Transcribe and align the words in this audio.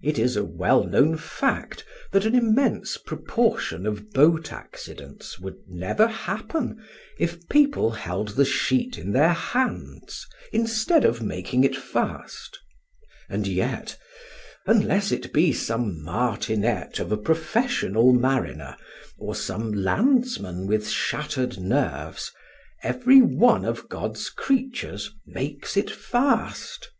It 0.00 0.16
is 0.16 0.36
a 0.36 0.44
well 0.44 0.84
known 0.84 1.16
fact 1.16 1.84
that 2.12 2.24
an 2.24 2.36
immense 2.36 2.96
proportion 2.96 3.84
of 3.84 4.12
boat 4.12 4.52
accidents 4.52 5.40
would 5.40 5.56
never 5.66 6.06
happen 6.06 6.80
if 7.18 7.48
people 7.48 7.90
held 7.90 8.28
the 8.36 8.44
sheet 8.44 8.96
in 8.96 9.10
their 9.10 9.32
hands 9.32 10.24
instead 10.52 11.04
of 11.04 11.20
making 11.20 11.64
it 11.64 11.74
fast; 11.74 12.60
and 13.28 13.48
yet, 13.48 13.98
unless 14.66 15.10
it 15.10 15.32
be 15.32 15.52
some 15.52 16.00
martinet 16.00 17.00
of 17.00 17.10
a 17.10 17.16
professional 17.16 18.12
mariner 18.12 18.76
or 19.18 19.34
some 19.34 19.72
landsman 19.72 20.68
with 20.68 20.88
shattered 20.88 21.58
nerves, 21.58 22.30
every 22.84 23.20
one 23.20 23.64
of 23.64 23.88
God's 23.88 24.30
creatures 24.30 25.10
makes 25.26 25.76
it 25.76 25.90
fast. 25.90 26.92